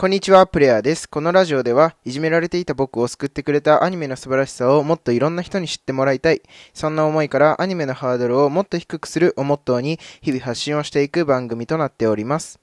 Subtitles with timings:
[0.00, 1.06] こんにちは、プレイヤーです。
[1.06, 6.40] このラジオでは、いじめられていた僕を救ってくれたアニメの素晴らしさをもっといろんな人に知ってもらいたい。
[6.72, 12.60] そんな思いからアニメのハードルをもっと低くするをモットーに日々発信をしていく番組となっております。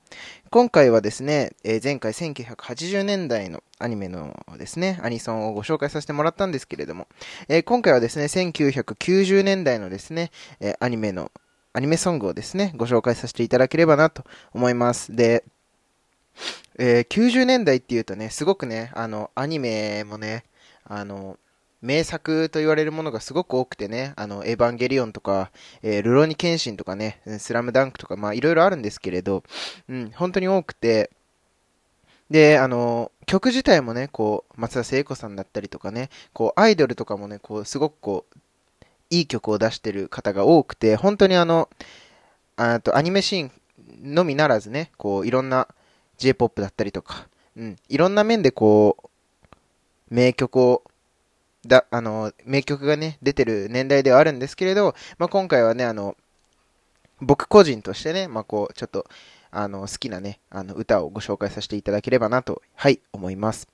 [0.50, 7.08] 今回はですね、えー前回1980年代のアニメのですね、アニソンをご紹介させてもらったんですけれども、
[7.50, 11.32] えー今回はですね、1990年代のですね、えーアニメの、
[11.74, 14.24] アニメソングをですね、ご紹介させていただければなと
[14.56, 15.16] 思います。
[15.16, 15.44] で、
[16.78, 20.44] えー90年代っていうとね、すごくね、あの、アニメもね、
[20.86, 21.38] あの、
[21.82, 29.44] 名作と言われるものがすごく多くてね、あの、エヴァンゲリオンとか、えールロニケンシンとかね、スラムダンクとか、まあ、いろいろあるんですけれど、
[29.90, 31.12] うん、本当に多くて、
[32.30, 38.38] で、あの、曲自体もね、こう、松田聖子さんだったりとかね、こう、アイドルとかもね、こう、すごくこう、
[39.10, 41.70] いい曲を出してる方が多くて、本当にあの、
[42.58, 45.68] あと、アニメシーンのみならずね、こう、いろんな
[46.18, 49.08] J-POP だったりとか、うん、いろんな面でこう、
[50.10, 50.84] 名曲を、
[51.66, 56.16] だ、あの、名曲がね、出てる年代ではあるんですけれど、まあ、今回はね、あの、
[57.20, 59.06] 僕個人としてね、まあ、こう、ちょっと、
[59.52, 63.68] あの、好きなね、あの、歌をご紹介させていただければなと、はい、思います。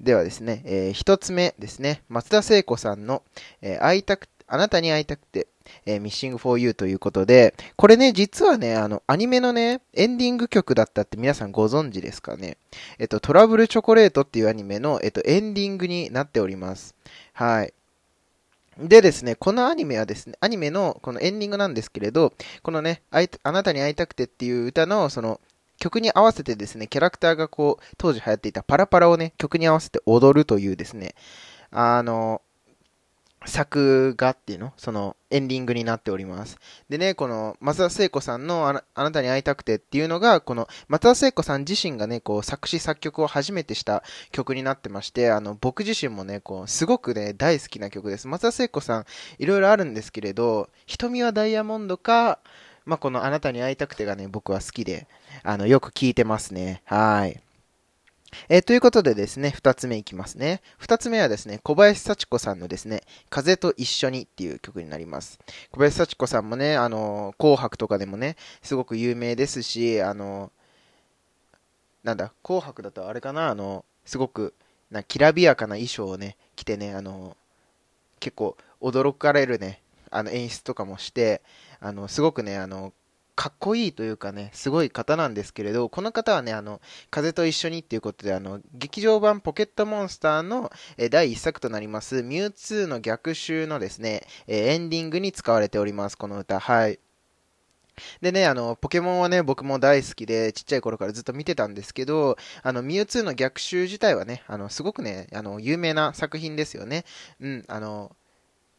[0.00, 3.22] ではですね、えー一つ目ですね、松田聖子さんの、
[3.60, 5.46] えー会いたく、あなたに会いたくて、
[5.86, 12.58] えー、Missing for You ということで、これね、実はね、あの、アニメのね、エンディング曲だったって皆さんご存知ですかね。
[12.98, 16.94] えっと、トラブルチョコレートっていうアニメの、えっと、エンディングになっております。
[17.32, 17.72] はい。
[18.78, 25.40] でですね、このアニメはですね、アニメのこのエンディングなんですけれど、このね、ああなたに会いたくてっていう歌の、その、
[25.78, 31.14] 曲に合わせてですね、キャラクターがこう、当時流行っていたパラパラをね、曲に合わせて踊るというですね、
[31.70, 32.42] あの、
[33.46, 34.72] 作画っていうの？
[34.76, 36.58] そのエンディングになっております。
[36.88, 48.28] でね、この松田聖子さんのあなあなたに会いたくてっていうのが、この松田聖子さん自身がね、こう作詞作曲を初めてした曲になってまして、あの、僕自身もね、こう、すごくね、大好きな曲です。
[48.28, 49.04] 松田聖子さん、
[49.38, 52.38] いろいろあるんですけれど、瞳はダイヤモンドか、
[52.84, 55.06] まあ、このあなたに会いたくてがね、僕は好きで、
[55.44, 56.82] あの、よく聴いてますね。
[56.84, 57.40] はい。
[58.48, 60.62] えーということでですね、二つ目いきますね。
[60.78, 65.38] 二つ目はですね、小林幸子さんのですね、風と一緒にっていう曲になります。
[65.70, 70.50] 小林幸子さんもね、あの、紅白とかでもね、すごく有名ですし、あの、
[72.02, 74.54] なんだ、紅白だとあれかな、あの、すごく、
[74.90, 77.36] な、きらびやかな衣装をね、着てね、あの、
[78.18, 81.42] 結構驚かれるね、あの演出とかもして、
[81.80, 82.92] あの、すごくね、あの、
[83.34, 96.60] かっこいいというかね、すごい方なんですけれど、この方はね、あの、風と一緒にっていうことで、あの、劇場版ポケットモンスターの、え第一作となります、ミュウツーの逆襲のですね、えエンディングに使われております、この歌。
[96.60, 96.98] はい。
[98.20, 107.04] でね、あの、ポケモンはね、僕も大好きで、ちっちゃい頃からずっと見てたんですけど、あの、ミュウツーの逆襲自体はね、あの、すごくね、あの、有名な作品ですよね。
[107.40, 108.14] うん、あの、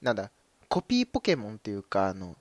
[0.01, 0.31] なんだ、
[0.67, 2.35] コピーポケモンっていうか、あの、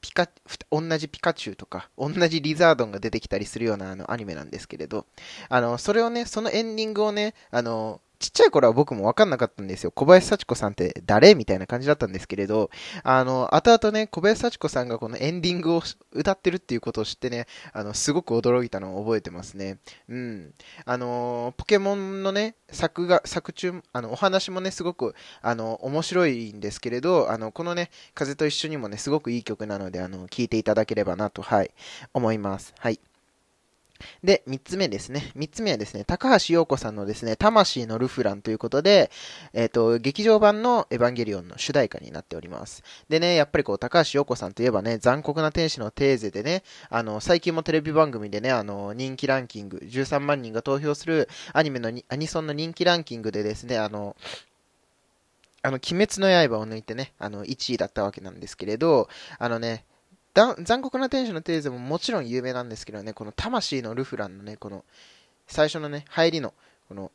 [0.00, 0.28] ピカ、
[0.70, 5.06] 同じピカチュウとか、同じリザードンが出てきたりするようなあのアニメなんですけれど、
[5.48, 9.90] あの、それをね、そのエンディングをね、あの、ちっちゃい頃は僕も分かんなかったんですよ。
[9.90, 12.70] 小林幸子さんって誰みたいな感じだったんですけれど、
[13.02, 15.82] あの、後々ね、小林幸子さんがこのエンディングを
[16.12, 19.78] 歌ってるっていうことを知ってね、あの、すごく驚いたのを覚えてますね。
[20.10, 20.52] うん。
[20.84, 31.70] あの、ポケモンのね、作が、作中、あの、お話もね、すごく、あの、面白いんですけれど、あの、このね、風と一緒にもね、すごくいい曲なので、あの、聴いていただければなと、はい、
[32.12, 32.74] 思います。
[32.78, 33.00] はい。
[34.24, 35.32] で、三つ目ですね。
[35.34, 39.10] 三つ目はですね、高橋洋子さんのですね、魂のルフランということで、
[39.52, 42.82] えっ、と、劇場版のエヴァンゲリオンの主題歌になっております。
[43.08, 54.16] でね、やっぱりこう、高橋洋子さんといえばね、残酷な天使のテーゼでね、あの、最近もテレビ番組でね、あの、人気ランキング、13万人が投票するアニメの、アニソンの人気ランキングでですね、あの、
[55.62, 59.08] あの、鬼滅の刃を抜いてね、あの、1位だったわけなんですけれど、
[59.38, 59.84] あのね、
[60.34, 64.84] 残酷な天使のテーゼももちろん有名なんですけどね、この魂のルフランのね、この、
[65.46, 66.54] 最初のね、入りの、
[66.88, 67.10] この、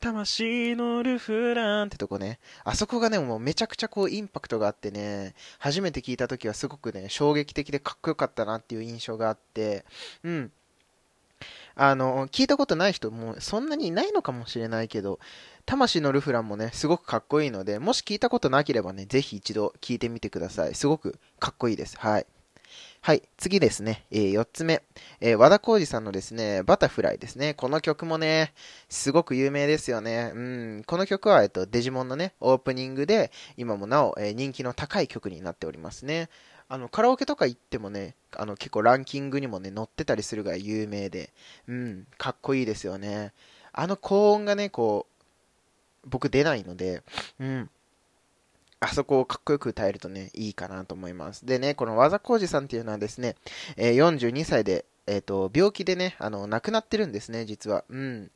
[0.00, 9.84] 魂のルフランってとこね、あそこがね、もうめちゃくちゃこうインパクトがあってね、初めて聞いた時はすごくね、衝撃的でかっこよかったなっていう印象があって、
[10.22, 10.52] うん。
[11.74, 15.18] あの、聞いたことない人もそんなにいないのかもしれないけど、
[15.66, 20.74] 魂のルフランもね、すごくかっこいいので、もし聞いたことなければね、ぜひ一度聞いてみてください。
[20.74, 21.98] すごくかっこいいです。
[21.98, 22.26] はい。
[23.04, 24.82] はい、次ですね、えー、4つ目、
[25.20, 27.52] えー和田浩二さんのですね、バタフライですね。
[27.52, 28.54] この曲もね、
[28.88, 30.32] すごく有名ですよね。
[30.34, 30.38] う
[30.78, 36.30] ん、この曲は、えっと、デジモンのね、オープニングで、今もなお、えー人気の高い曲になっておりますね。
[36.66, 41.28] あの、カラオケとか行ってもね、あの、結構ランキングにもね、載ってたりするが有名で、
[41.68, 43.34] うん、かっこいいですよね。
[43.74, 47.02] あの高音がね、こう、僕出ないので、
[47.38, 47.70] うん、
[48.84, 51.46] あそこをかっこよく歌えるとね、いいかなと思います。
[51.46, 53.34] でね、この技浩二さんっていうのはですね、
[53.76, 57.84] えー、42歳で、えっ、ー、と、病気でね、あの、亡くなってるんですね、実は。
[57.88, 58.30] うん。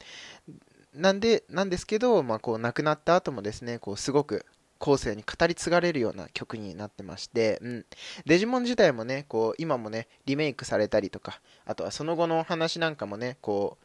[0.94, 4.46] なんで、なんですけど、まあ、こう、亡くなった後もですね、こう、すごく、
[4.78, 7.86] 後世に語り継がれるような曲になってまして、うん。
[8.26, 13.84] デジモン自体もね、こう、今もね、リメイクされたりとか、あとはその後の話なんかもね、こう、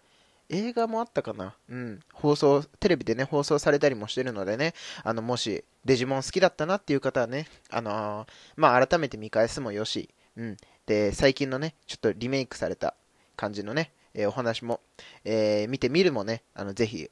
[0.50, 2.00] 映画もあったかなうん。
[2.14, 4.74] 放送、テレビでね、放送されたりもしてるのでね、
[5.04, 10.58] あの、もし、デジモン好きだったなっていう方はね、あのー、まあ、改めて見返すもよし、うん。
[10.86, 12.96] で、最近のね、ちょっとリメイクされた
[13.36, 14.82] 感じのね、えー、お話も、
[15.26, 17.10] えー、見てみるもね、あの、ぜひ、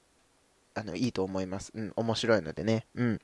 [0.73, 1.71] あの、いいと思います。
[1.75, 3.21] うん、面白いのでね、うん。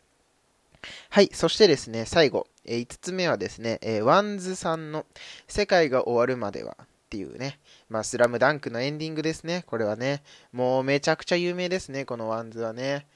[1.09, 5.05] はい、そしてですね、最後、えー、5つ目はですね、えー、 WANDS さんの
[5.47, 6.77] 世界が終わるまでは
[7.07, 7.57] っていうね、
[7.87, 13.07] まあ、スラムダンクのエンディングですね、これはね、もうめちゃくちゃ有名ですね、この WANDS はね。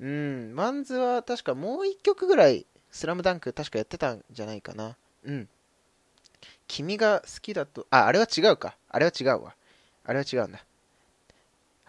[0.00, 4.96] うん、 WANDS は確かもう1曲ぐらい、スラムダンク確かやってたんじゃないかな。
[5.24, 5.48] うん。
[6.66, 8.76] 君が好きだと、あ、あれは違うか。
[8.90, 9.54] あれは違うわ。
[10.04, 10.62] あれは違うんだ。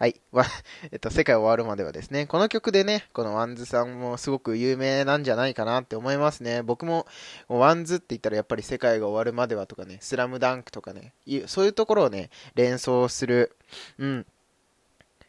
[0.00, 0.18] はい。
[0.32, 0.46] わ、
[0.92, 6.62] えっと、世界終わるまではですね、この曲でね、この WANDS さんもすごく有名なんじゃないかなって思いますね。
[6.62, 7.06] 僕も、
[7.48, 11.12] WANDS って言ったらやっぱり世界が終わるまではとかね、スラムダンクとかね、
[11.46, 13.54] そういうところをね、連想する、
[13.98, 14.26] うん、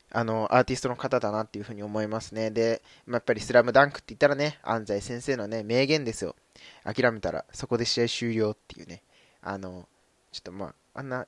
[0.09, 2.49] あの、アーティストの方だなっていうふうに思いますね。
[2.49, 6.37] で、やっぱりスラムダンクって言ったらね、安西先生のね、名言ですよ。
[6.85, 9.03] 諦めたらそこで試合終了っていうね。
[9.41, 9.85] あの、
[10.31, 11.27] ちょっとまあ、あんな、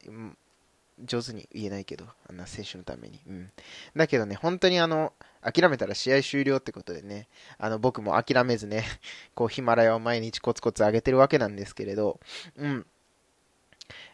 [1.03, 3.19] 上手に言えないけど、あんな選手のために。
[3.27, 3.51] うん。
[3.95, 8.85] だけどね、本当にあの、諦めたら試合終了ってことでね、あの、僕も諦めずね、
[9.35, 12.19] こう、ヒマラヤを毎日コツコツ上げてるわけなんですけれど、
[12.55, 12.85] うん。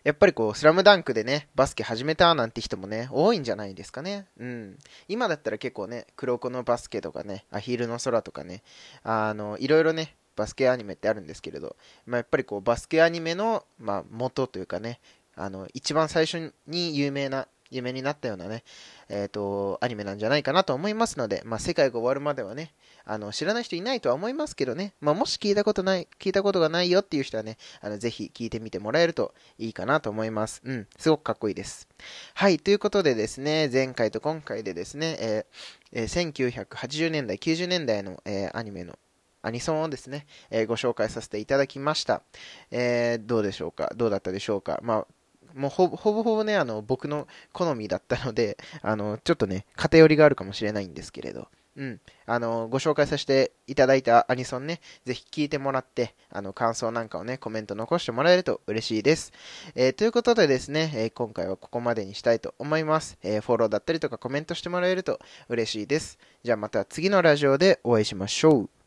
[0.03, 4.27] やっぱりこう、スラムダンクでね、バスケ始めたなんて人もね、多いんじゃないですかね。
[4.37, 4.77] うん。
[5.07, 8.63] 今だったら結構ね、黒子のバスケとかね、アヒルの空とかね、
[9.03, 11.75] あの、いろいろね、バスケアニメってあるんですけれど、
[12.05, 15.01] まあ、やっぱりこうバスケアニメの、まあ、元というかね、
[15.39, 18.63] あの一番最初に有名な、有名になったようなね、
[19.09, 22.74] えっ、ー、と、アニメなんじゃないかなと思いますので、まあ、世界が終わるまではね、
[23.06, 30.62] あの、知らない人いないとは思いますけどね、まあ、もし聞いたことない、聞いたことがないよっていう人はね、あの、ぜひ聞いてみてもらえるといいかなと思います。
[30.65, 31.88] うん、すごくかっこいいです。
[32.33, 38.97] はい、ということでですね、前回と今回でですね、えーえー、1980年代、90年代の、えー、アニメの
[39.42, 42.24] アニソンをですね、えー、ご紹介させていただきました。
[42.71, 43.92] えー、どうでしょうか？
[43.95, 44.80] どうだったでしょうか？
[44.83, 45.07] まあ、
[45.55, 51.47] もうほぼほぼね、あの、僕の好みだったので、あの、ちょっとね、偏りがあるかもしれないんですけれど、
[51.79, 52.01] うん。
[52.25, 59.31] あの、ご紹介させていただいたアニソンね、ぜひ聞いてもらって、あの、感想なんかをね、コメント残してもらえると嬉しいです。
[59.75, 63.17] えー、ということでですね、えー、今回はここまでにしたいと思います。
[63.23, 66.19] えー、フォローだったりとかコメントしてもらえると嬉しいです。
[66.43, 68.78] じゃあまた次のラジオでお会いしましょう。